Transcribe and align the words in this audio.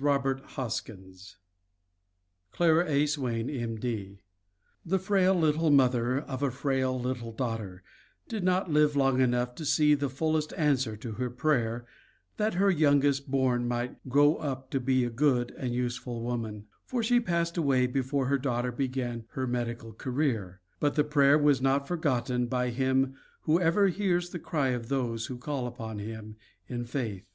ROBERT 0.00 0.40
HOSKINS 0.40 1.36
1912 2.58 4.16
"The 4.84 4.98
frail 4.98 5.32
little 5.36 5.70
mother 5.70 6.18
of 6.18 6.42
a 6.42 6.50
frail 6.50 6.98
little 6.98 7.30
daughter" 7.30 7.84
did 8.26 8.42
not 8.42 8.68
live 8.72 8.96
long 8.96 9.20
enough 9.20 9.54
to 9.54 9.64
see 9.64 9.94
the 9.94 10.08
fullest 10.10 10.52
answer 10.56 10.96
to 10.96 11.12
her 11.12 11.30
prayer 11.30 11.86
that 12.38 12.54
her 12.54 12.72
youngest 12.72 13.30
born 13.30 13.68
might 13.68 13.96
"grow 14.08 14.34
up 14.34 14.68
to 14.70 14.80
be 14.80 15.04
a 15.04 15.10
good 15.10 15.52
and 15.52 15.72
useful 15.72 16.22
woman," 16.22 16.66
for 16.84 17.00
she 17.00 17.20
passed 17.20 17.56
away 17.56 17.86
before 17.86 18.26
her 18.26 18.36
daughter 18.38 18.72
began 18.72 19.24
her 19.34 19.46
medical 19.46 19.92
career, 19.92 20.60
but 20.80 20.96
the 20.96 21.04
prayer 21.04 21.38
was 21.38 21.60
not 21.62 21.86
forgotten 21.86 22.48
by 22.48 22.70
Him 22.70 23.14
who 23.42 23.60
ever 23.60 23.86
hears 23.86 24.30
the 24.30 24.40
cry 24.40 24.70
of 24.70 24.88
those 24.88 25.26
who 25.26 25.38
call 25.38 25.68
upon 25.68 26.00
Him 26.00 26.34
in 26.66 26.84
faith. 26.84 27.28